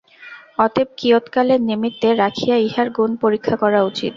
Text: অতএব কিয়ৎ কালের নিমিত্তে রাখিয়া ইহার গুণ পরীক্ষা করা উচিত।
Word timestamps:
অতএব 0.59 0.89
কিয়ৎ 0.97 1.25
কালের 1.33 1.61
নিমিত্তে 1.69 2.09
রাখিয়া 2.15 2.55
ইহার 2.59 2.87
গুণ 2.97 3.11
পরীক্ষা 3.23 3.55
করা 3.63 3.79
উচিত। 3.83 4.09